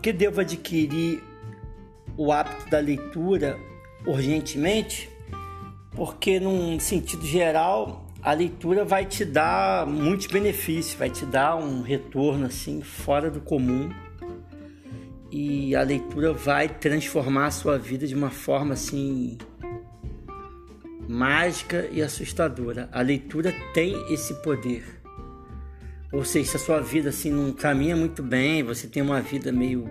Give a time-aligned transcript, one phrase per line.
[0.00, 1.22] que devo adquirir
[2.16, 3.58] o hábito da leitura
[4.06, 5.10] urgentemente?
[5.92, 11.82] Porque, num sentido geral, a leitura vai te dar muitos benefícios, vai te dar um
[11.82, 13.90] retorno assim fora do comum
[15.30, 19.38] e a leitura vai transformar a sua vida de uma forma assim
[21.08, 22.88] mágica e assustadora.
[22.92, 24.99] A leitura tem esse poder.
[26.12, 29.52] Ou seja, se a sua vida assim não caminha muito bem, você tem uma vida
[29.52, 29.88] meio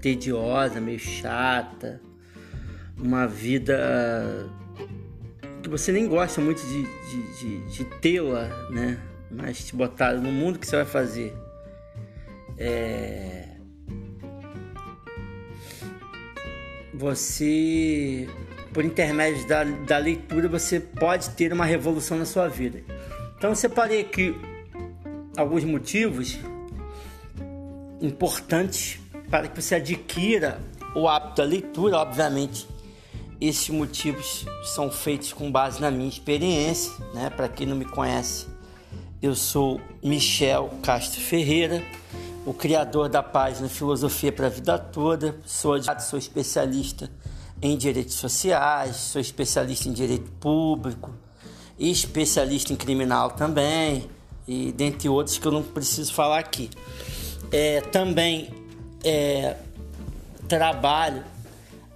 [0.00, 2.00] tediosa, meio chata,
[2.98, 4.48] uma vida
[5.62, 9.00] que você nem gosta muito de, de, de, de tê-la, né?
[9.30, 11.34] Mas te botaram no mundo que você vai fazer.
[12.58, 13.48] É...
[16.94, 18.28] Você,
[18.72, 22.82] por intermédio da, da leitura, você pode ter uma revolução na sua vida.
[23.36, 24.34] Então eu separei aqui
[25.36, 26.38] alguns motivos
[28.00, 28.98] importantes
[29.30, 30.60] para que você adquira
[30.94, 32.66] o hábito da leitura, obviamente.
[33.38, 37.28] Esses motivos são feitos com base na minha experiência, né?
[37.28, 38.46] Para quem não me conhece,
[39.20, 41.82] eu sou Michel Castro Ferreira,
[42.46, 45.38] o criador da página Filosofia para a Vida Toda.
[45.44, 47.10] Sou, sou especialista
[47.60, 51.12] em direitos sociais, sou especialista em direito público
[51.78, 54.08] especialista em criminal também
[54.46, 56.70] e dentre outros que eu não preciso falar aqui.
[57.52, 58.50] É, também
[59.04, 59.56] é,
[60.48, 61.24] trabalho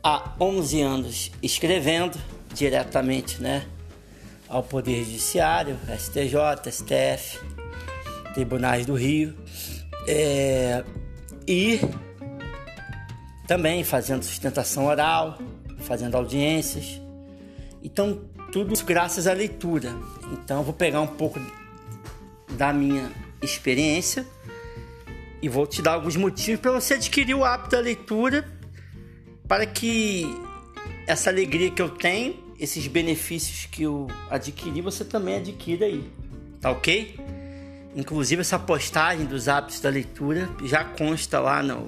[0.03, 2.19] há 11 anos escrevendo
[2.55, 3.67] diretamente né,
[4.49, 7.39] ao Poder Judiciário, STJ, STF,
[8.35, 9.37] Tribunais do Rio,
[10.07, 10.85] é,
[11.47, 11.81] e
[13.47, 15.39] também fazendo sustentação oral,
[15.79, 17.01] fazendo audiências.
[17.83, 18.21] Então,
[18.53, 19.95] tudo graças à leitura.
[20.33, 21.41] Então, vou pegar um pouco
[22.61, 24.27] da minha experiência
[25.41, 28.47] e vou te dar alguns motivos para você adquirir o hábito da leitura
[29.49, 30.27] para que
[31.07, 36.05] essa alegria que eu tenho, esses benefícios que eu adquiri, você também adquira aí,
[36.61, 37.19] tá ok?
[37.97, 41.87] Inclusive essa postagem dos hábitos da leitura já consta lá no.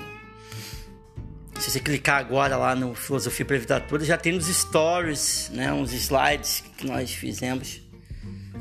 [1.60, 3.47] Se você clicar agora lá no Filosofia
[3.87, 7.83] Toda, já tem nos stories, né, uns slides que nós fizemos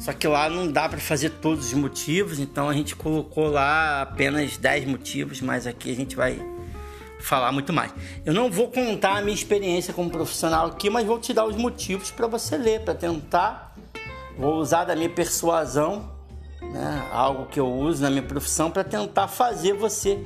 [0.02, 4.02] só que lá não dá para fazer todos os motivos, então a gente colocou lá
[4.02, 6.42] apenas 10 motivos, mas aqui a gente vai
[7.20, 7.94] falar muito mais.
[8.26, 11.56] Eu não vou contar a minha experiência como profissional aqui, mas vou te dar os
[11.56, 13.76] motivos para você ler, para tentar.
[14.36, 16.12] Vou usar da minha persuasão,
[16.60, 20.26] né, algo que eu uso na minha profissão, para tentar fazer você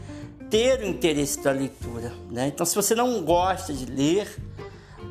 [0.49, 2.13] ter o interesse da leitura.
[2.31, 2.47] Né?
[2.47, 4.33] Então, se você não gosta de ler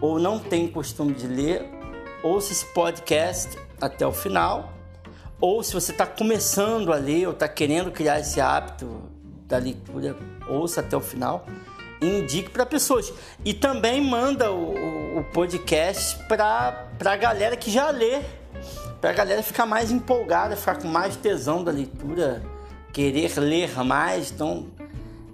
[0.01, 1.69] ou não tem costume de ler,
[2.23, 4.73] ouça esse podcast até o final,
[5.41, 9.03] ou se você está começando a ler ou está querendo criar esse hábito
[9.47, 10.17] da leitura,
[10.49, 11.45] ouça até o final
[12.01, 13.13] indique para pessoas.
[13.45, 18.21] E também manda o, o podcast para a galera que já lê,
[19.01, 22.43] para a galera ficar mais empolgada, ficar com mais tesão da leitura,
[22.93, 24.31] querer ler mais.
[24.31, 24.67] Então,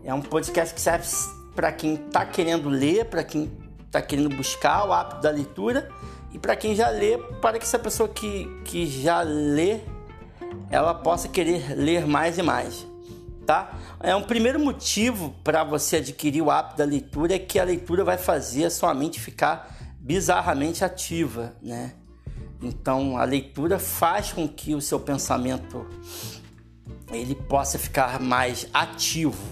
[0.05, 1.07] é um podcast que serve
[1.55, 3.51] para quem está querendo ler, para quem
[3.87, 5.89] está querendo buscar o hábito da leitura
[6.33, 9.81] e para quem já lê, para que essa pessoa que, que já lê,
[10.71, 12.87] ela possa querer ler mais e mais,
[13.45, 13.77] tá?
[13.99, 18.05] É um primeiro motivo para você adquirir o hábito da leitura é que a leitura
[18.05, 21.95] vai fazer a sua mente ficar bizarramente ativa, né?
[22.63, 25.87] Então a leitura faz com que o seu pensamento
[27.11, 29.43] ele possa ficar mais ativo,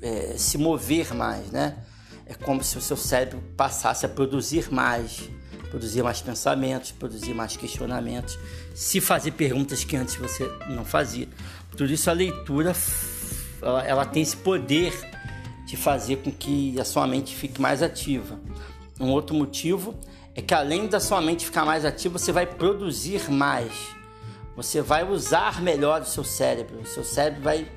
[0.00, 1.78] é, se mover mais, né?
[2.26, 5.28] É como se o seu cérebro passasse a produzir mais
[5.70, 8.38] produzir mais pensamentos, produzir mais questionamentos,
[8.74, 11.28] se fazer perguntas que antes você não fazia.
[11.76, 12.72] Tudo isso a leitura
[13.60, 14.92] ela, ela tem esse poder
[15.66, 18.40] de fazer com que a sua mente fique mais ativa.
[18.98, 19.94] Um outro motivo
[20.34, 23.72] é que além da sua mente ficar mais ativa, você vai produzir mais.
[24.56, 26.80] Você vai usar melhor o seu cérebro.
[26.80, 27.70] O seu cérebro vai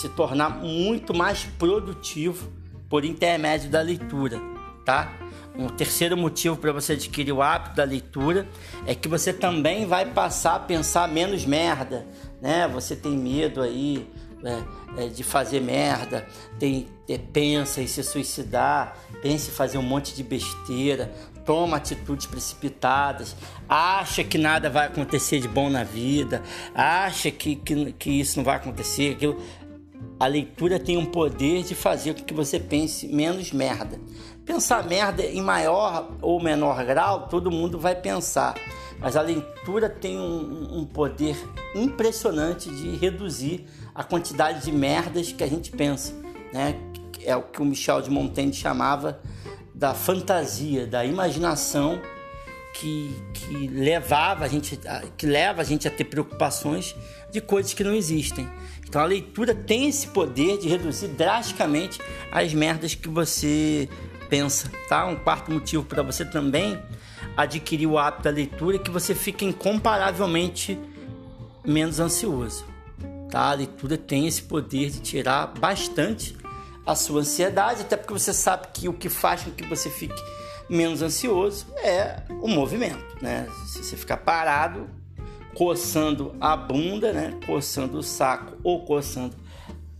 [0.00, 2.50] se tornar muito mais produtivo
[2.88, 4.40] por intermédio da leitura,
[4.84, 5.12] tá?
[5.56, 8.48] Um terceiro motivo para você adquirir o hábito da leitura
[8.86, 12.04] é que você também vai passar a pensar menos merda,
[12.42, 12.66] né?
[12.68, 14.08] Você tem medo aí
[14.44, 16.26] é, é, de fazer merda,
[16.58, 21.12] tem, é, pensa em se suicidar, pensa em fazer um monte de besteira,
[21.44, 23.36] toma atitudes precipitadas,
[23.68, 26.42] acha que nada vai acontecer de bom na vida,
[26.74, 29.40] acha que, que, que isso não vai acontecer, aquilo.
[30.18, 34.00] A leitura tem um poder de fazer com que você pense menos merda.
[34.44, 38.54] Pensar merda em maior ou menor grau, todo mundo vai pensar.
[38.98, 41.36] Mas a leitura tem um, um poder
[41.74, 46.14] impressionante de reduzir a quantidade de merdas que a gente pensa.
[46.52, 46.74] Né?
[47.24, 49.20] é o que o Michel de Montaigne chamava
[49.74, 52.00] da fantasia, da imaginação
[52.74, 54.78] que, que levava a gente,
[55.16, 56.94] que leva a gente a ter preocupações
[57.30, 58.48] de coisas que não existem.
[58.94, 62.00] Então a leitura tem esse poder de reduzir drasticamente
[62.30, 63.88] as merdas que você
[64.30, 65.04] pensa, tá?
[65.04, 66.80] Um quarto motivo para você também
[67.36, 70.78] adquirir o hábito da leitura é que você fica incomparavelmente
[71.66, 72.64] menos ansioso.
[73.32, 73.50] Tá?
[73.50, 76.36] A leitura tem esse poder de tirar bastante
[76.86, 80.22] a sua ansiedade, até porque você sabe que o que faz com que você fique
[80.70, 83.48] menos ansioso é o movimento, né?
[83.66, 84.88] Se você ficar parado,
[85.54, 87.38] coçando a bunda, né?
[87.46, 89.34] Coçando o saco ou coçando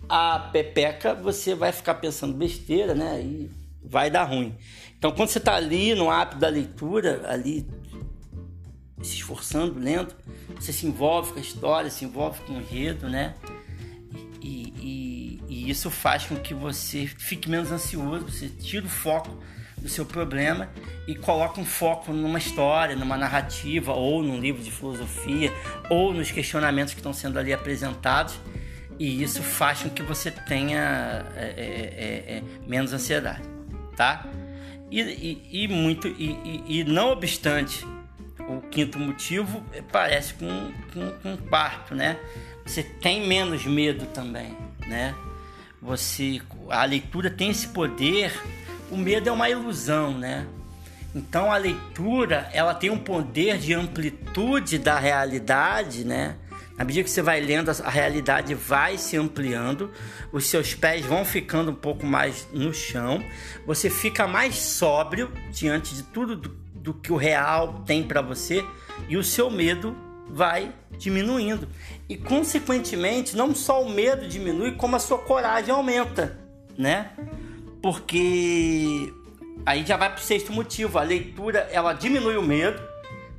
[0.08, 3.20] a pepeca, você vai ficar pensando besteira, né?
[3.22, 3.50] E
[3.82, 4.54] vai dar ruim.
[4.98, 7.66] Então, quando você está ali no hábito da leitura, ali
[9.02, 10.14] se esforçando, lendo,
[10.58, 13.34] você se envolve com a história, se envolve com o enredo, né?
[14.40, 19.30] E, e, e isso faz com que você fique menos ansioso, você tira o foco
[19.84, 20.70] do seu problema
[21.06, 25.52] e coloca um foco numa história, numa narrativa, ou num livro de filosofia,
[25.90, 28.40] ou nos questionamentos que estão sendo ali apresentados.
[28.98, 33.42] E isso faz com que você tenha é, é, é, é menos ansiedade,
[33.94, 34.26] tá?
[34.90, 37.84] E, e, e muito e, e, não obstante
[38.38, 42.18] o quinto motivo parece com, com, com um quarto, né?
[42.64, 45.14] Você tem menos medo também, né?
[45.82, 46.40] Você
[46.70, 48.32] a leitura tem esse poder.
[48.90, 50.46] O medo é uma ilusão, né?
[51.14, 56.36] Então a leitura ela tem um poder de amplitude da realidade, né?
[56.76, 59.92] Na medida que você vai lendo, a realidade vai se ampliando,
[60.32, 63.22] os seus pés vão ficando um pouco mais no chão,
[63.64, 68.64] você fica mais sóbrio diante de tudo do, do que o real tem para você
[69.08, 69.96] e o seu medo
[70.28, 71.68] vai diminuindo.
[72.08, 76.36] E consequentemente, não só o medo diminui, como a sua coragem aumenta,
[76.76, 77.12] né?
[77.84, 79.12] Porque
[79.66, 82.82] aí já vai para o sexto motivo, a leitura ela diminui o medo,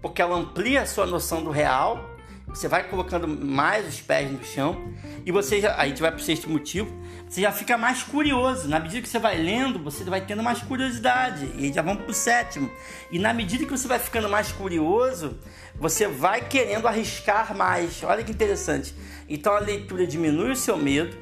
[0.03, 2.15] porque ela amplia a sua noção do real
[2.55, 4.93] você vai colocando mais os pés no chão
[5.25, 6.89] e você já, aí a gente vai para o sexto motivo,
[7.27, 8.69] você já fica mais curioso.
[8.69, 11.51] Na medida que você vai lendo, você vai tendo mais curiosidade.
[11.57, 12.71] E aí já vamos para o sétimo.
[13.11, 15.37] E na medida que você vai ficando mais curioso,
[15.75, 18.01] você vai querendo arriscar mais.
[18.03, 18.95] Olha que interessante.
[19.27, 21.17] Então a leitura diminui o seu medo,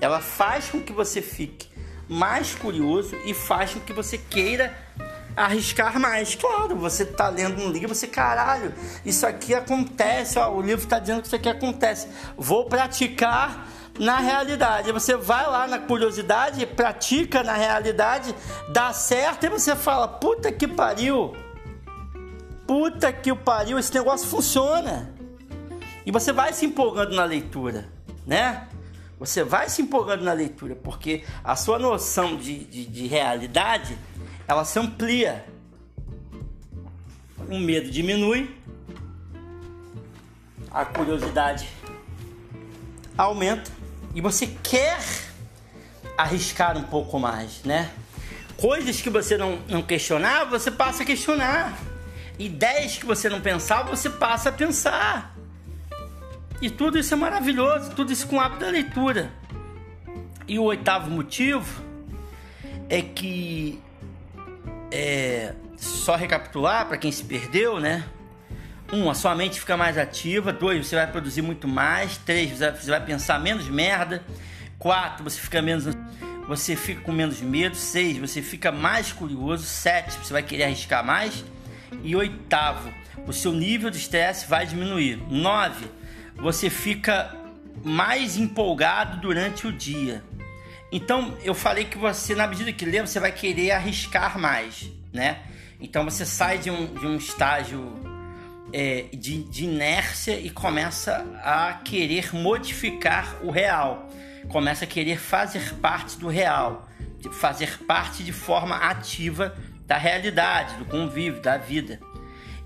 [0.00, 1.74] ela faz com que você fique
[2.08, 4.76] mais curioso e faz com que você queira
[5.36, 6.34] arriscar mais.
[6.34, 8.72] Claro, você tá lendo um livro, você, caralho,
[9.04, 12.08] isso aqui acontece, ó, o livro está dizendo que isso aqui acontece.
[12.36, 13.68] Vou praticar
[13.98, 14.92] na realidade.
[14.92, 18.34] Você vai lá na curiosidade, pratica na realidade,
[18.72, 21.34] dá certo e você fala: puta que pariu,
[22.66, 25.14] puta que pariu, esse negócio funciona.
[26.04, 27.88] E você vai se empolgando na leitura,
[28.24, 28.68] né?
[29.18, 33.96] Você vai se empolgando na leitura, porque a sua noção de, de, de realidade
[34.46, 35.44] ela se amplia.
[37.48, 38.54] O medo diminui,
[40.70, 41.68] a curiosidade
[43.16, 43.70] aumenta
[44.14, 44.98] e você quer
[46.18, 47.90] arriscar um pouco mais, né?
[48.56, 51.78] Coisas que você não, não questionava, você passa a questionar.
[52.38, 55.35] Ideias que você não pensava, você passa a pensar.
[56.60, 59.30] E tudo isso é maravilhoso, tudo isso com o hábito da leitura.
[60.48, 61.82] E o oitavo motivo
[62.88, 63.80] é que
[64.90, 68.04] é, só recapitular para quem se perdeu, né?
[68.92, 70.52] Um, a sua mente fica mais ativa.
[70.52, 72.16] Dois, você vai produzir muito mais.
[72.18, 74.22] Três, você vai pensar menos merda.
[74.78, 75.86] Quatro, você fica menos,
[76.46, 77.76] você fica com menos medo.
[77.76, 79.64] Seis, você fica mais curioso.
[79.64, 81.44] Sete, você vai querer arriscar mais.
[82.04, 82.92] E oitavo,
[83.26, 85.18] o seu nível de estresse vai diminuir.
[85.28, 85.86] Nove,
[86.36, 87.34] você fica
[87.84, 90.22] mais empolgado durante o dia.
[90.90, 95.38] Então, eu falei que você, na medida que lê, você vai querer arriscar mais, né?
[95.80, 97.92] Então, você sai de um, de um estágio
[98.72, 104.08] é, de, de inércia e começa a querer modificar o real.
[104.48, 106.88] Começa a querer fazer parte do real,
[107.32, 112.00] fazer parte de forma ativa da realidade, do convívio, da vida.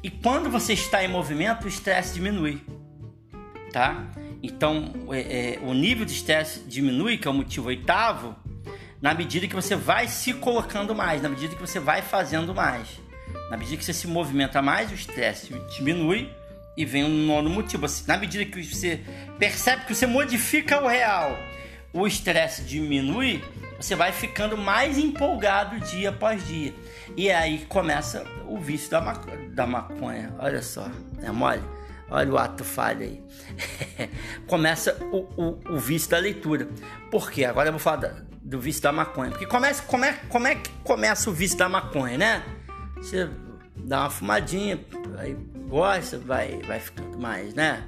[0.03, 2.63] E quando você está em movimento, o estresse diminui,
[3.73, 4.07] tá?
[4.43, 5.21] Então, é,
[5.55, 8.35] é, o nível de estresse diminui, que é o motivo oitavo,
[9.01, 13.01] na medida que você vai se colocando mais, na medida que você vai fazendo mais.
[13.51, 16.31] Na medida que você se movimenta mais, o estresse diminui
[16.77, 17.87] e vem um nono motivo.
[17.87, 19.01] Assim, na medida que você
[19.39, 21.37] percebe que você modifica o real,
[21.93, 23.43] o estresse diminui,
[23.77, 26.73] você vai ficando mais empolgado dia após dia.
[27.17, 29.01] E aí começa o vício da,
[29.51, 30.33] da maconha.
[30.39, 30.89] Olha só,
[31.23, 31.63] é mole?
[32.11, 33.23] Olha o ato falho aí.
[34.49, 36.69] Começa o, o, o, vício da leitura.
[37.11, 37.45] Por quê?
[37.45, 39.31] Agora eu vou falar da, do vício da maconha.
[39.31, 42.43] Porque começa, como, é, como é que começa o vício da maconha, né?
[42.97, 43.31] Você
[43.77, 44.81] dá uma fumadinha,
[45.19, 45.37] aí
[45.69, 47.85] gosta, vai, vai ficando mais, né?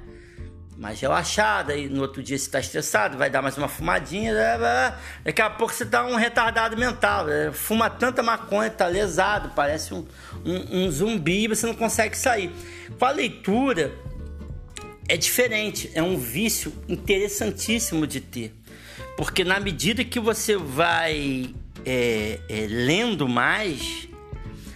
[0.77, 4.97] Mais relaxada, e no outro dia você tá estressado, vai dar mais uma fumadinha, blá,
[5.23, 7.51] daqui a pouco você tá um retardado mental, né?
[7.53, 10.03] fuma tanta maconha, tá lesado, parece um,
[10.43, 12.51] um, um zumbi você não consegue sair.
[12.97, 13.93] Com a leitura
[15.07, 18.53] é diferente, é um vício interessantíssimo de ter,
[19.17, 21.53] porque na medida que você vai
[21.85, 24.07] é, é, lendo mais,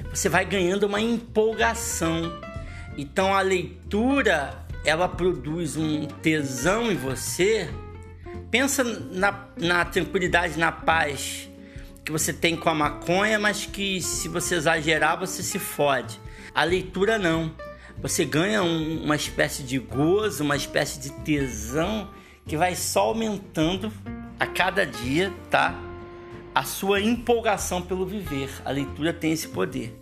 [0.10, 2.40] você vai ganhando uma empolgação.
[2.98, 7.70] Então a leitura ela produz um tesão em você.
[8.50, 11.50] Pensa na, na tranquilidade, na paz
[12.04, 16.20] que você tem com a maconha, mas que se você exagerar você se fode.
[16.56, 17.54] A leitura não.
[18.02, 22.10] Você ganha um, uma espécie de gozo, uma espécie de tesão
[22.46, 23.92] que vai só aumentando
[24.40, 25.76] a cada dia, tá?
[26.54, 28.50] A sua empolgação pelo viver.
[28.64, 29.96] A leitura tem esse poder.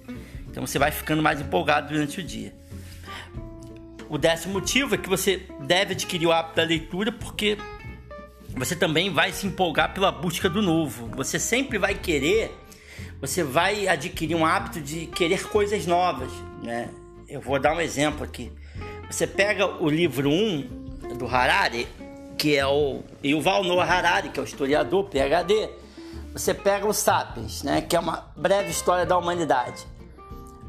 [0.47, 2.53] Então você vai ficando mais empolgado durante o dia.
[4.09, 7.57] O décimo motivo é que você deve adquirir o hábito da leitura porque
[8.49, 11.09] você também vai se empolgar pela busca do novo.
[11.15, 12.55] Você sempre vai querer,
[13.19, 16.89] você vai adquirir um hábito de querer coisas novas, né?
[17.27, 18.51] Eu vou dar um exemplo aqui.
[19.09, 21.87] Você pega o livro 1 do Harari,
[22.37, 25.69] que é o Yuval Noah Harari, que é o historiador PhD.
[26.33, 29.85] Você pega o Sapiens, né, que é uma breve história da humanidade.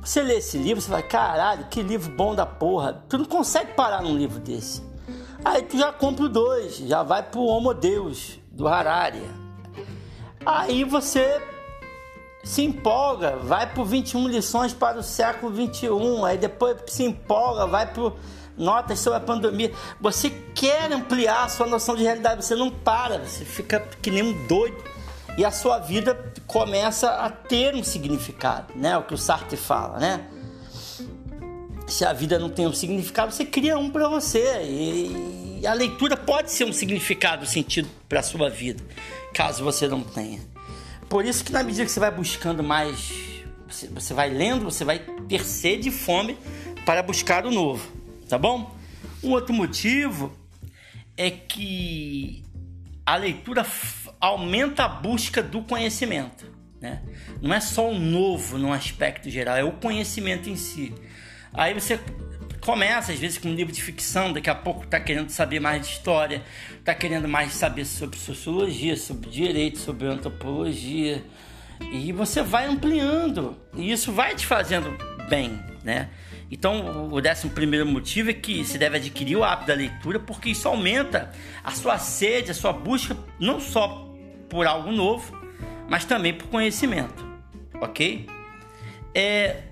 [0.00, 3.04] Você lê esse livro, você vai, caralho, que livro bom da porra.
[3.08, 4.82] Tu não consegue parar num livro desse.
[5.44, 9.22] Aí tu já compra o dois, já vai pro Homo Deus, do Harari.
[10.44, 11.42] Aí você
[12.46, 17.92] se empolga, vai pro 21 lições para o século 21, aí depois se empolga, vai
[17.92, 18.16] pro
[18.56, 19.72] notas sobre a pandemia.
[20.00, 24.22] Você quer ampliar a sua noção de realidade, você não para, você fica que nem
[24.22, 24.76] um doido
[25.36, 28.96] e a sua vida começa a ter um significado, né?
[28.96, 30.24] O que o Sartre fala, né?
[31.88, 36.16] Se a vida não tem um significado, você cria um para você e a leitura
[36.16, 38.84] pode ser um significado, um sentido para a sua vida,
[39.34, 40.55] caso você não tenha.
[41.08, 43.12] Por isso que na medida que você vai buscando mais,
[43.90, 44.98] você vai lendo, você vai
[45.28, 46.36] ter sede e fome
[46.84, 47.90] para buscar o novo,
[48.28, 48.74] tá bom?
[49.22, 50.36] Um outro motivo
[51.16, 52.44] é que
[53.04, 53.64] a leitura
[54.20, 56.46] aumenta a busca do conhecimento.
[56.80, 57.02] Né?
[57.40, 60.92] Não é só o novo no aspecto geral, é o conhecimento em si.
[61.52, 61.98] Aí você
[62.66, 65.82] começa, às vezes, com um livro de ficção, daqui a pouco está querendo saber mais
[65.82, 66.42] de história,
[66.76, 71.24] está querendo mais saber sobre sociologia, sobre direito, sobre antropologia.
[71.92, 73.56] E você vai ampliando.
[73.72, 76.08] E isso vai te fazendo bem, né?
[76.50, 80.50] Então, o décimo primeiro motivo é que se deve adquirir o hábito da leitura, porque
[80.50, 81.30] isso aumenta
[81.62, 84.12] a sua sede, a sua busca, não só
[84.48, 85.40] por algo novo,
[85.88, 87.24] mas também por conhecimento,
[87.80, 88.26] ok?
[89.14, 89.62] É,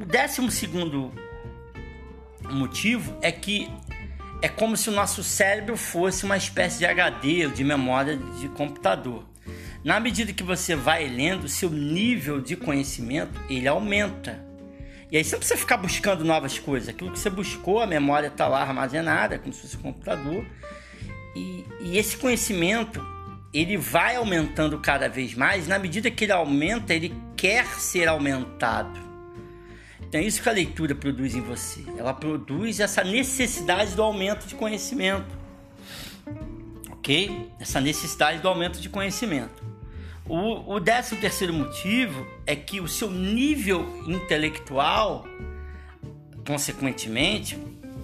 [0.00, 1.12] o décimo segundo
[2.56, 3.70] motivo é que
[4.42, 9.24] é como se o nosso cérebro fosse uma espécie de HD de memória de computador.
[9.84, 14.44] Na medida que você vai lendo, seu nível de conhecimento ele aumenta.
[15.10, 16.88] E aí você não precisa ficar buscando novas coisas.
[16.88, 20.44] Aquilo que você buscou, a memória está lá armazenada, como se fosse um computador.
[21.34, 23.04] E, e, esse conhecimento
[23.52, 25.66] ele vai aumentando cada vez mais.
[25.66, 29.09] Na medida que ele aumenta, ele quer ser aumentado.
[30.10, 31.84] Então é isso que a leitura produz em você.
[31.96, 35.38] Ela produz essa necessidade do aumento de conhecimento.
[36.90, 37.48] Ok?
[37.60, 39.62] Essa necessidade do aumento de conhecimento.
[40.28, 45.28] O, o décimo terceiro motivo é que o seu nível intelectual,
[46.44, 47.56] consequentemente,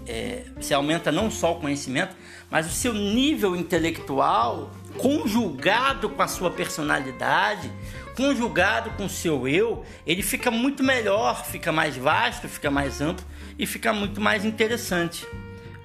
[0.07, 2.15] é, você aumenta não só o conhecimento,
[2.49, 7.69] mas o seu nível intelectual, conjugado com a sua personalidade,
[8.16, 13.25] conjugado com seu eu, ele fica muito melhor, fica mais vasto, fica mais amplo
[13.58, 15.26] e fica muito mais interessante,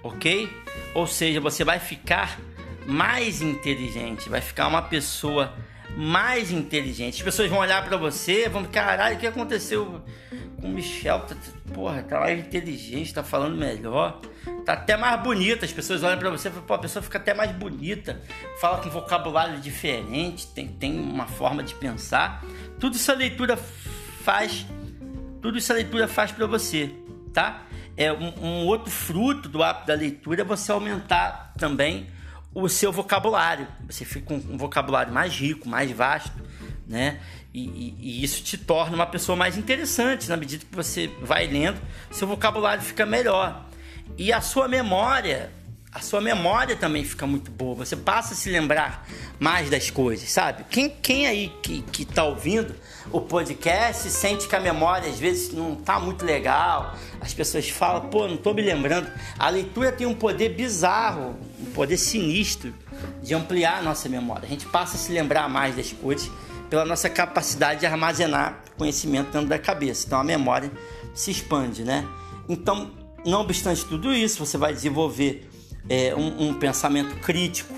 [0.01, 0.49] ok?
[0.95, 2.39] Ou seja, você vai ficar
[2.87, 5.53] mais inteligente, vai ficar uma pessoa
[5.95, 7.15] mais inteligente.
[7.17, 10.01] As pessoas vão olhar para você, vão, caralho, o que aconteceu
[10.61, 11.19] o Michel?
[11.21, 11.35] Tá,
[11.73, 14.21] porra, tá mais inteligente, tá falando melhor,
[14.65, 15.65] tá até mais bonita.
[15.65, 18.21] As pessoas olham para você e falam, pô, a pessoa fica até mais bonita,
[18.59, 22.43] fala com vocabulário diferente, tem, tem uma forma de pensar.
[22.79, 24.65] Tudo isso a leitura faz,
[25.41, 26.91] tudo isso a leitura faz para você,
[27.33, 27.63] tá?
[27.97, 32.07] É um, um outro fruto do hábito da leitura é você aumentar também
[32.53, 33.67] o seu vocabulário.
[33.87, 36.31] Você fica com um vocabulário mais rico, mais vasto,
[36.91, 37.19] né?
[37.53, 41.47] E, e, e, isso te torna uma pessoa mais interessante na medida que você vai
[41.47, 41.79] lendo,
[42.11, 43.65] seu vocabulário fica melhor.
[44.17, 45.49] E a sua memória,
[45.91, 47.75] a sua memória também fica muito boa.
[47.75, 49.07] Você passa a se lembrar
[49.39, 50.65] mais das coisas, sabe?
[50.69, 52.75] Quem, quem aí que, que tá ouvindo
[53.09, 58.09] o podcast sente que a memória às vezes não tá muito legal, as pessoas falam,
[58.09, 59.09] pô, não tô me lembrando.
[59.39, 62.73] A leitura tem um poder bizarro, um poder sinistro
[63.23, 64.45] de ampliar a nossa memória.
[64.45, 66.29] A gente passa a se lembrar mais das coisas
[66.71, 70.05] pela nossa capacidade de armazenar conhecimento dentro da cabeça.
[70.07, 70.71] Então a memória
[71.13, 72.07] se expande, né?
[72.47, 72.91] Então,
[73.25, 75.49] não obstante tudo isso, você vai desenvolver
[75.89, 77.73] é, um, um pensamento crítico.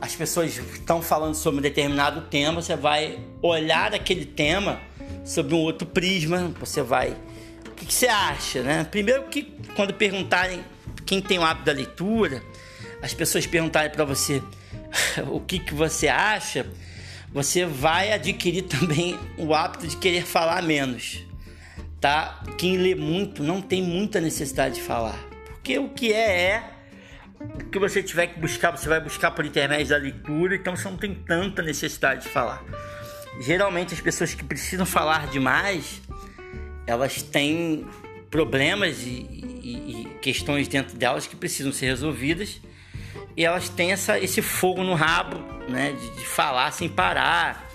[0.00, 4.80] As pessoas estão falando sobre um determinado tema, você vai olhar aquele tema
[5.24, 7.16] sob um outro prisma, você vai.
[7.64, 8.82] O que, que você acha, né?
[8.90, 10.64] Primeiro que quando perguntarem
[11.06, 12.42] quem tem o hábito da leitura,
[13.00, 14.42] as pessoas perguntarem para você
[15.30, 16.66] o que, que você acha,
[17.36, 21.22] você vai adquirir também o hábito de querer falar menos,
[22.00, 22.42] tá?
[22.56, 26.70] Quem lê muito não tem muita necessidade de falar, porque o que é é
[27.38, 30.88] o que você tiver que buscar, você vai buscar por intermédio da leitura, então você
[30.88, 32.64] não tem tanta necessidade de falar.
[33.42, 36.00] Geralmente as pessoas que precisam falar demais,
[36.86, 37.86] elas têm
[38.30, 39.28] problemas e,
[39.62, 42.62] e, e questões dentro delas que precisam ser resolvidas
[43.36, 45.36] e elas têm essa, esse fogo no rabo,
[45.68, 47.68] né, de, de falar sem parar.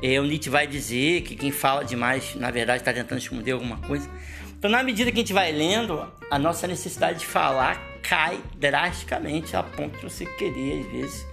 [0.00, 3.78] É, o Nietzsche vai dizer que quem fala demais, na verdade, está tentando esconder alguma
[3.78, 4.08] coisa.
[4.56, 9.56] Então, na medida que a gente vai lendo, a nossa necessidade de falar cai drasticamente
[9.56, 11.26] a ponto de você querer, às vezes,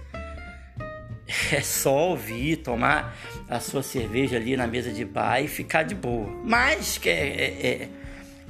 [1.52, 3.16] é só ouvir, tomar
[3.48, 6.28] a sua cerveja ali na mesa de bar e ficar de boa.
[6.44, 7.88] Mas, é, é, é,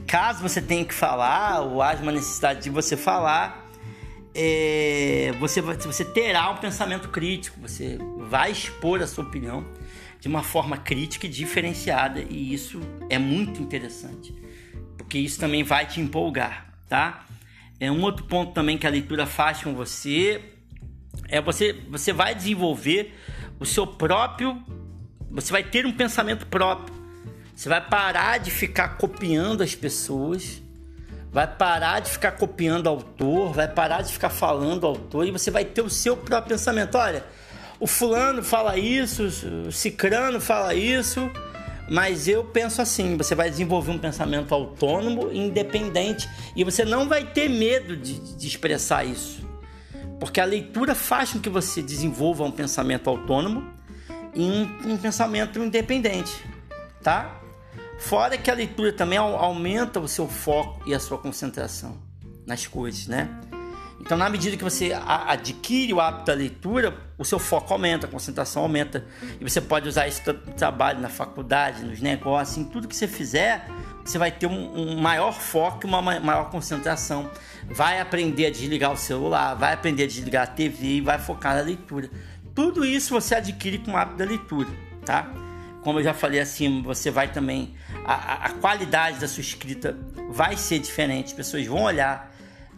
[0.06, 3.65] caso você tenha que falar, ou haja uma necessidade de você falar,
[4.36, 9.64] é, você, você terá um pensamento crítico, você vai expor a sua opinião
[10.20, 14.34] de uma forma crítica e diferenciada, e isso é muito interessante
[15.06, 17.24] porque isso também vai te empolgar, tá?
[17.78, 20.42] É um outro ponto também que a leitura faz com você
[21.28, 23.14] é você você vai desenvolver
[23.60, 24.60] o seu próprio
[25.30, 26.94] você vai ter um pensamento próprio.
[27.54, 30.62] Você vai parar de ficar copiando as pessoas,
[31.32, 35.65] vai parar de ficar copiando autor, vai parar de ficar falando autor e você vai
[35.65, 36.97] ter o seu próprio pensamento.
[36.97, 37.25] Olha,
[37.78, 39.25] o fulano fala isso,
[39.69, 41.30] o cicrano fala isso,
[41.89, 47.25] mas eu penso assim: você vai desenvolver um pensamento autônomo, independente, e você não vai
[47.25, 49.47] ter medo de, de expressar isso,
[50.19, 53.65] porque a leitura faz com que você desenvolva um pensamento autônomo
[54.34, 56.32] e um, um pensamento independente,
[57.02, 57.41] tá?
[57.99, 61.97] Fora que a leitura também aumenta o seu foco e a sua concentração
[62.47, 63.28] nas coisas, né?
[64.00, 68.11] Então, na medida que você adquire o hábito da leitura, o seu foco aumenta, a
[68.11, 69.04] concentração aumenta.
[69.41, 73.09] E você pode usar isso no trabalho, na faculdade, nos negócios, em tudo que você
[73.09, 73.67] fizer,
[74.04, 77.28] você vai ter um, um maior foco e uma maior concentração.
[77.69, 81.56] Vai aprender a desligar o celular, vai aprender a desligar a TV e vai focar
[81.56, 82.09] na leitura.
[82.54, 84.69] Tudo isso você adquire com o hábito da leitura,
[85.04, 85.28] tá?
[85.86, 87.72] Como eu já falei assim, você vai também.
[88.04, 89.96] A, a qualidade da sua escrita
[90.28, 92.34] vai ser diferente, as pessoas vão olhar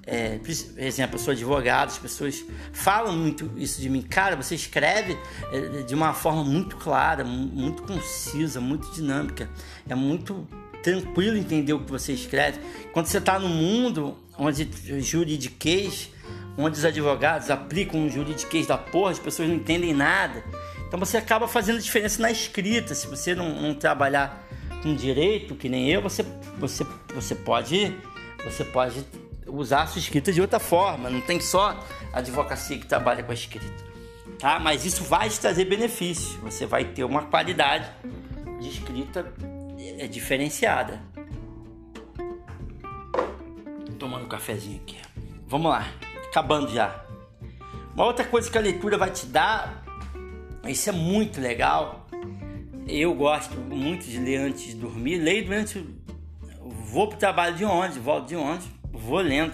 [0.06, 0.50] é, por
[0.82, 4.02] exemplo, eu sou advogado, as pessoas falam muito isso de mim.
[4.02, 5.18] Cara, você escreve
[5.50, 9.48] é, de uma forma muito clara, muito concisa, muito dinâmica.
[9.88, 10.46] É muito
[10.82, 12.60] tranquilo entender o que você escreve.
[12.92, 14.68] Quando você está no mundo onde
[15.00, 16.10] juridiquês,
[16.58, 20.44] onde os advogados aplicam um juridiquês da porra, as pessoas não entendem nada.
[20.86, 22.94] Então você acaba fazendo diferença na escrita.
[22.94, 24.44] Se você não, não trabalhar
[24.82, 26.24] com direito, que nem eu, você,
[26.58, 27.94] você, você pode
[28.44, 29.04] você pode
[29.46, 31.08] usar a sua escrita de outra forma.
[31.08, 31.78] Não tem só
[32.12, 33.84] advocacia que trabalha com a escrita.
[34.38, 34.58] Tá?
[34.58, 36.34] Mas isso vai te trazer benefícios.
[36.36, 37.88] Você vai ter uma qualidade
[38.60, 39.32] de escrita
[39.98, 41.00] é, diferenciada.
[43.98, 44.96] Tomando um cafezinho aqui.
[45.46, 45.88] Vamos lá,
[46.38, 47.04] acabando já.
[47.94, 49.84] Uma outra coisa que a leitura vai te dar,
[50.66, 52.06] isso é muito legal.
[52.86, 55.18] Eu gosto muito de ler antes de dormir.
[55.18, 55.84] Leio durante.
[56.60, 59.52] Vou pro trabalho de onde, volto de onde Vou lendo.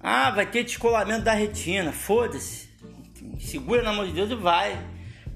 [0.00, 1.92] Ah, vai ter descolamento da retina.
[1.92, 2.68] Foda-se.
[3.38, 4.78] Segura na mão de Deus e vai.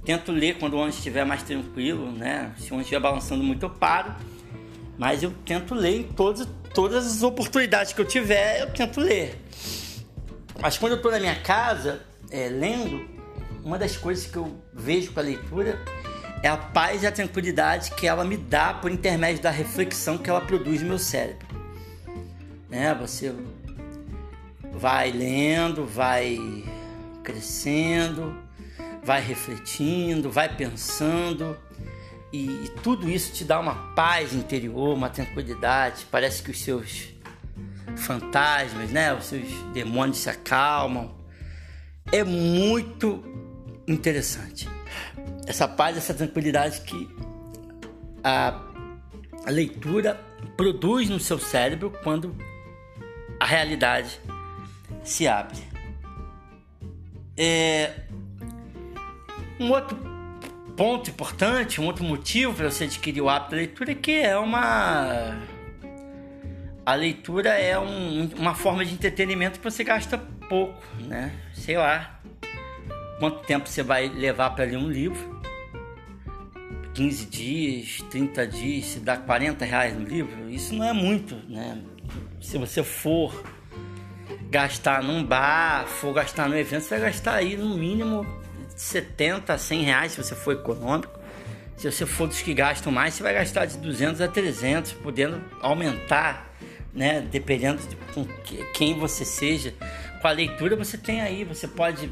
[0.04, 2.52] Tento ler quando o ônibus estiver mais tranquilo, né?
[2.56, 4.14] Se o ônibus estiver balançando muito, eu paro.
[4.96, 9.38] Mas eu tento ler em todas, todas as oportunidades que eu tiver, eu tento ler.
[10.60, 13.08] Mas quando eu estou na minha casa, é, lendo,
[13.64, 15.78] uma das coisas que eu vejo com a leitura
[16.42, 20.30] é a paz e a tranquilidade que ela me dá por intermédio da reflexão que
[20.30, 21.48] ela produz no meu cérebro
[22.68, 22.94] né?
[23.00, 23.34] Você
[24.72, 26.38] vai lendo, vai
[27.22, 28.36] crescendo,
[29.02, 31.56] vai refletindo, vai pensando
[32.32, 36.06] e, e, tudo isso te dá uma paz interior, uma tranquilidade.
[36.10, 37.08] Parece que os seus
[37.98, 39.12] fantasmas, né?
[39.14, 41.16] Os seus demônios se acalmam.
[42.10, 43.22] É muito
[43.86, 44.68] interessante.
[45.46, 47.08] Essa paz, essa tranquilidade que
[48.22, 48.60] a,
[49.44, 50.20] a leitura
[50.56, 52.36] produz no seu cérebro quando
[53.40, 54.20] a realidade
[55.02, 55.58] se abre.
[57.36, 57.92] É,
[59.60, 59.96] um outro
[60.76, 64.36] ponto importante, um outro motivo para você adquirir o hábito da leitura é que é
[64.36, 65.36] uma.
[66.88, 71.34] A leitura é um, uma forma de entretenimento que você gasta pouco, né?
[71.52, 72.18] Sei lá.
[73.18, 75.38] Quanto tempo você vai levar para ler um livro?
[76.94, 81.78] 15 dias, 30 dias, se dá 40 reais no livro, isso não é muito, né?
[82.40, 83.38] Se você for
[84.48, 88.26] gastar num bar, for gastar no evento, você vai gastar aí no mínimo
[88.74, 91.18] 70 a 100 reais se você for econômico.
[91.76, 95.38] Se você for dos que gastam mais, você vai gastar de 200 a 300, podendo
[95.60, 96.47] aumentar,
[96.98, 97.20] né?
[97.30, 98.26] Dependendo de com
[98.74, 99.72] quem você seja.
[100.20, 102.10] Com a leitura você tem aí, você pode,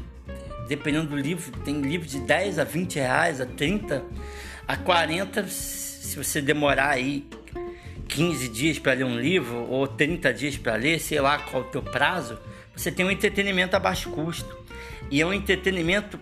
[0.69, 4.01] dependendo do livro, tem livro de 10 a 20 reais, a 30,
[4.65, 7.27] a 40, se você demorar aí
[8.07, 11.65] 15 dias para ler um livro ou 30 dias para ler, sei lá qual é
[11.65, 12.39] o teu prazo,
[12.73, 14.55] você tem um entretenimento a baixo custo.
[15.11, 16.17] E é um entretenimento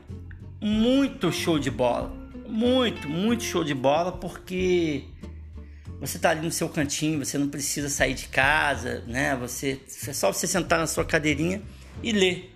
[0.59, 2.11] muito show de bola.
[2.47, 5.03] Muito, muito show de bola, porque
[6.05, 9.35] você está ali no seu cantinho, você não precisa sair de casa, né?
[9.37, 11.61] Você é só você sentar na sua cadeirinha
[12.03, 12.53] e ler.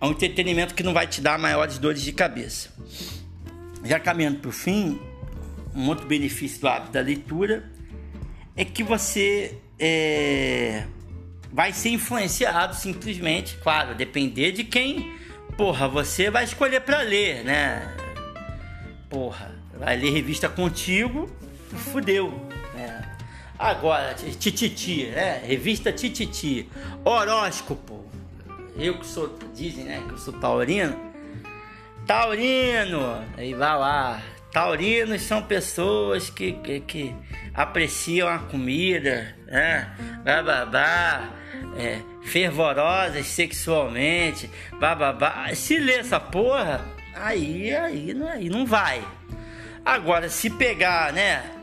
[0.00, 2.70] É um entretenimento que não vai te dar maiores dores de cabeça.
[3.84, 5.00] Já caminhando para o fim,
[5.74, 7.70] um outro benefício do hábito da leitura
[8.56, 10.84] é que você é,
[11.52, 15.12] vai ser influenciado simplesmente, claro, depender de quem
[15.56, 17.94] porra, você vai escolher para ler, né?
[19.08, 21.30] Porra, vai ler revista contigo,
[21.92, 22.32] fudeu?
[23.62, 25.40] Agora, Tititi, né?
[25.46, 26.68] Revista Tititi,
[27.04, 28.04] horóscopo.
[28.76, 30.98] Eu que sou, dizem, né, que eu sou taurino.
[32.04, 34.22] Taurino, aí vai lá.
[34.50, 37.14] Taurinos são pessoas que, que, que
[37.54, 39.94] apreciam a comida, né?
[40.24, 41.30] Bababá
[41.78, 45.54] é, fervorosas sexualmente, bababá.
[45.54, 49.06] Se ler essa porra, aí, aí, aí não vai.
[49.84, 51.61] Agora, se pegar, né,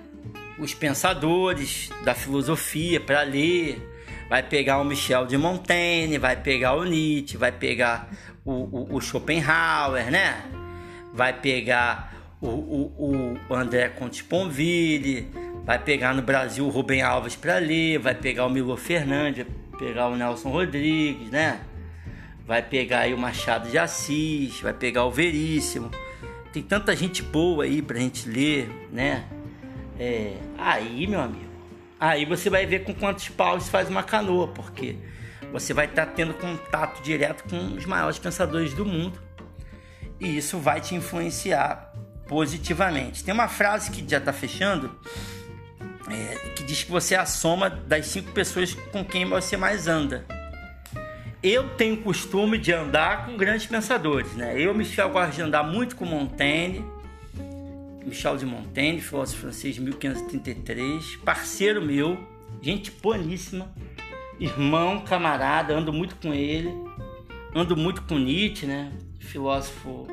[0.59, 3.81] os pensadores da filosofia para ler,
[4.29, 8.09] vai pegar o Michel de Montaigne, vai pegar o Nietzsche, vai pegar
[8.45, 10.43] o, o, o Schopenhauer, né?
[11.13, 15.27] Vai pegar o, o, o André Conte Ponville,
[15.65, 19.45] vai pegar no Brasil o Rubem Alves para ler, vai pegar o Milo Fernandes
[19.79, 21.61] pegar o Nelson Rodrigues, né?
[22.45, 25.89] Vai pegar aí o Machado de Assis, vai pegar o Veríssimo.
[26.51, 29.23] Tem tanta gente boa aí pra gente ler, né?
[29.99, 31.51] É, aí, meu amigo,
[31.99, 34.95] aí você vai ver com quantos paus faz uma canoa, porque
[35.51, 39.19] você vai estar tá tendo contato direto com os maiores pensadores do mundo
[40.19, 41.93] e isso vai te influenciar
[42.27, 43.23] positivamente.
[43.23, 44.97] Tem uma frase que já está fechando
[46.09, 49.87] é, que diz que você é a soma das cinco pessoas com quem você mais
[49.87, 50.25] anda.
[51.41, 54.59] Eu tenho costume de andar com grandes pensadores, né?
[54.59, 56.85] Eu, Michel, gosto de andar muito com Montaigne,
[58.09, 62.17] Michel de Montaigne, filósofo francês de 1533, parceiro meu,
[62.61, 63.71] gente boníssima,
[64.39, 66.73] irmão, camarada, ando muito com ele,
[67.55, 68.91] ando muito com Nietzsche, né?
[69.19, 70.07] Filósofo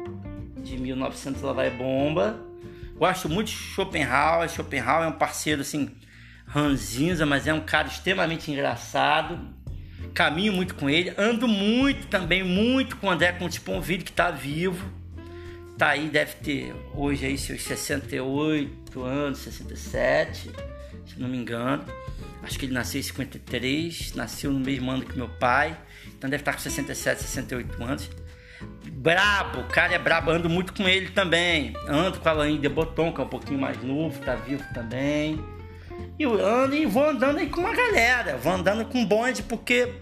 [0.62, 2.38] de 1900 lá vai bomba.
[2.96, 4.48] Gosto muito de Schopenhauer.
[4.48, 5.90] Schopenhauer é um parceiro assim,
[6.46, 9.38] ranzinza, mas é um cara extremamente engraçado.
[10.12, 11.14] Caminho muito com ele.
[11.16, 14.90] Ando muito também, muito com o André Contiponville, que está vivo.
[15.76, 20.50] Tá aí, deve ter hoje aí seus 68 anos, 67,
[21.06, 21.84] se não me engano.
[22.42, 25.76] Acho que ele nasceu em 53, nasceu no mesmo ano que meu pai.
[26.16, 28.10] Então deve estar com 67, 68 anos
[29.06, 31.74] brabo, o cara é brabo, ando muito com ele também.
[31.86, 35.38] Ando com a Alain de Boton, que é um pouquinho mais novo, tá vivo também.
[36.18, 39.92] E eu ando e vou andando aí com uma galera, vou andando com bonde, porque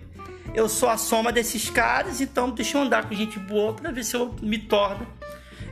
[0.55, 4.05] eu sou a soma desses caras, então deixa eu andar com gente boa para ver
[4.05, 5.07] se eu me torno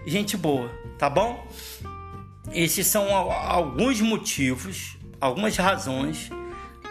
[0.06, 1.46] gente boa, tá bom?
[2.52, 6.30] Esses são alguns motivos, algumas razões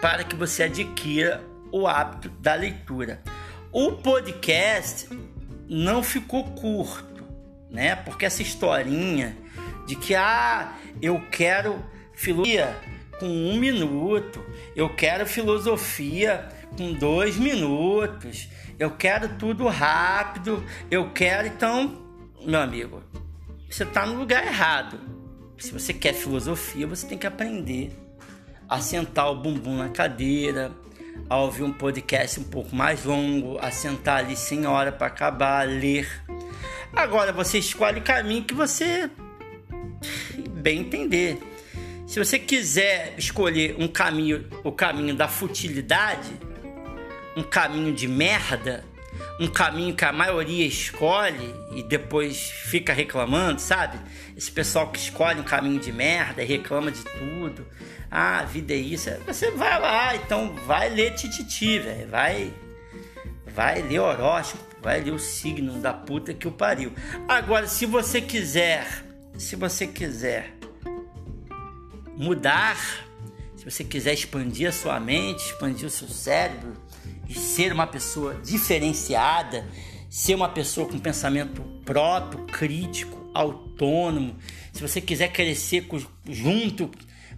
[0.00, 3.22] para que você adquira o hábito da leitura.
[3.70, 5.08] O podcast
[5.68, 7.24] não ficou curto,
[7.70, 7.96] né?
[7.96, 9.36] Porque essa historinha
[9.86, 11.82] de que ah, eu quero
[12.14, 12.76] filosofia
[13.18, 14.44] com um minuto,
[14.74, 18.48] eu quero filosofia com dois minutos,
[18.78, 22.01] eu quero tudo rápido, eu quero então,
[22.44, 23.02] meu amigo,
[23.70, 24.98] você está no lugar errado.
[25.58, 27.92] Se você quer filosofia, você tem que aprender
[28.68, 30.72] a sentar o bumbum na cadeira,
[31.28, 35.68] a ouvir um podcast um pouco mais longo, a sentar ali sem hora para acabar,
[35.68, 36.08] ler.
[36.92, 39.10] Agora você escolhe o caminho que você
[40.50, 41.38] bem entender.
[42.06, 46.30] Se você quiser escolher um caminho, o caminho da futilidade,
[47.36, 48.84] um caminho de merda,
[49.38, 53.98] um caminho que a maioria escolhe e depois fica reclamando, sabe?
[54.36, 57.66] Esse pessoal que escolhe um caminho de merda e reclama de tudo.
[58.10, 59.10] Ah, a vida é isso.
[59.26, 62.08] Você vai lá, então vai ler Tititi, velho.
[62.08, 62.52] Vai,
[63.46, 66.92] vai ler horóscopo, vai ler o signo da puta que o pariu.
[67.26, 69.04] Agora, se você quiser,
[69.38, 70.54] se você quiser
[72.16, 72.76] mudar,
[73.56, 76.76] se você quiser expandir a sua mente, expandir o seu cérebro,
[77.28, 79.66] e ser uma pessoa diferenciada,
[80.10, 84.36] ser uma pessoa com pensamento próprio, crítico, autônomo.
[84.72, 85.86] Se você quiser crescer
[86.28, 86.90] junto,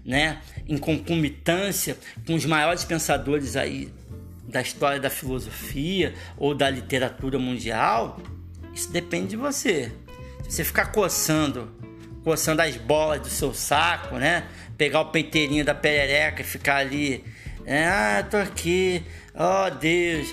[0.05, 1.97] né, em concomitância
[2.27, 3.93] com os maiores pensadores aí
[4.47, 8.21] da história da filosofia ou da literatura mundial,
[8.75, 9.93] isso depende de você.
[10.45, 11.73] Se você ficar coçando,
[12.23, 14.47] coçando as bolas do seu saco, né?
[14.77, 17.25] Pegar o peiteirinho da perereca e ficar ali,
[17.67, 19.03] ah, tô aqui,
[19.37, 20.33] Oh Deus,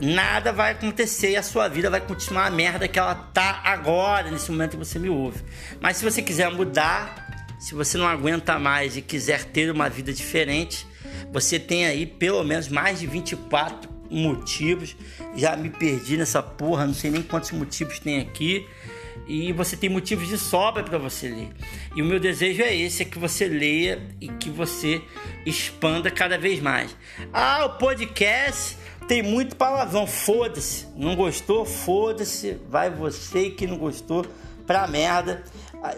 [0.00, 4.30] nada vai acontecer e a sua vida vai continuar a merda que ela tá agora,
[4.30, 5.42] nesse momento que você me ouve.
[5.80, 10.12] Mas se você quiser mudar, se você não aguenta mais e quiser ter uma vida
[10.12, 10.86] diferente,
[11.32, 14.96] você tem aí pelo menos mais de 24 motivos.
[15.34, 18.64] Já me perdi nessa porra, não sei nem quantos motivos tem aqui
[19.26, 21.48] e você tem motivos de sobra para você ler.
[21.94, 25.02] E o meu desejo é esse, é que você leia e que você
[25.44, 26.96] expanda cada vez mais.
[27.32, 28.76] Ah, o podcast
[29.08, 30.86] tem muito palavrão, foda-se.
[30.96, 31.64] Não gostou?
[31.64, 32.58] Foda-se.
[32.68, 34.26] Vai você que não gostou
[34.66, 35.44] pra merda.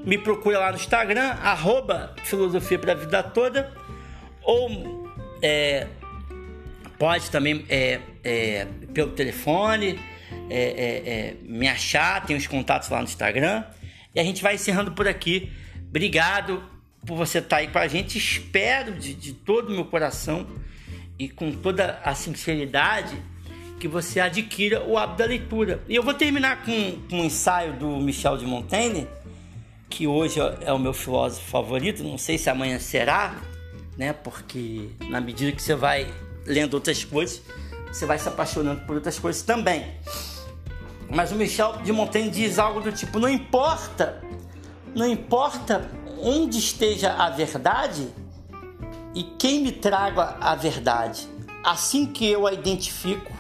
[0.06, 3.72] me procura lá no Instagram, arroba Filosofia para a Vida Toda
[4.42, 5.10] ou
[5.42, 5.88] é,
[7.00, 9.98] pode também é, é, pelo telefone
[10.50, 13.64] é, é, é, me achar, tem os contatos lá no Instagram.
[14.14, 15.52] E a gente vai encerrando por aqui.
[15.90, 16.64] Obrigado
[17.06, 18.18] por você estar aí com a gente.
[18.18, 20.48] Espero de, de todo o meu coração
[21.18, 23.16] e com toda a sinceridade
[23.80, 25.84] que você adquira o hábito da leitura.
[25.90, 29.08] E eu vou terminar com, com um ensaio do Michel de Montaigne,
[29.90, 32.04] que hoje é o meu filósofo favorito.
[32.04, 33.42] Não sei se amanhã será,
[33.98, 34.14] né?
[34.14, 36.08] Porque na medida que você vai
[36.46, 37.42] lendo outras coisas,
[37.88, 39.86] você vai se apaixonando por outras coisas também.
[41.14, 44.22] Mas o Michel de Montaigne diz algo do tipo: não importa,
[44.96, 48.08] não importa onde esteja a verdade
[49.14, 51.28] e quem me traga a verdade.
[51.64, 53.32] Assim que eu a identifico,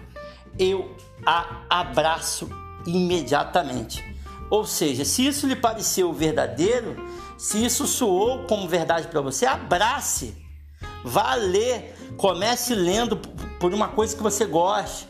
[0.57, 2.49] eu a abraço
[2.85, 4.03] imediatamente.
[4.49, 6.95] Ou seja, se isso lhe pareceu verdadeiro,
[7.37, 10.37] se isso soou como verdade para você, abrace.
[11.03, 13.17] Vá ler, comece lendo
[13.59, 15.07] por uma coisa que você goste.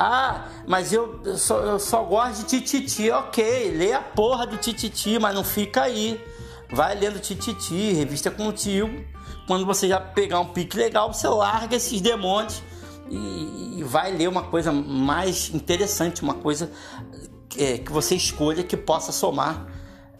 [0.00, 3.10] Ah, mas eu, eu, só, eu só gosto de tititi.
[3.10, 6.24] Ok, lê a porra do tititi, mas não fica aí.
[6.70, 9.04] Vai lendo tititi, revista contigo.
[9.48, 12.62] Quando você já pegar um pique legal, você larga esses demônios
[13.10, 16.70] e, e vai ler uma coisa mais interessante, uma coisa
[17.56, 19.66] é, que você escolha que possa somar,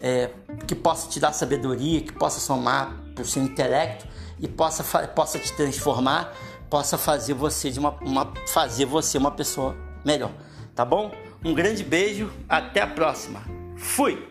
[0.01, 0.31] é,
[0.67, 4.05] que possa te dar sabedoria, que possa somar para o seu intelecto
[4.39, 6.35] e possa, possa te transformar
[6.69, 10.31] possa fazer você de uma, uma fazer você uma pessoa melhor,
[10.75, 11.11] tá bom?
[11.43, 13.41] Um grande beijo, até a próxima.
[13.77, 14.27] Fui.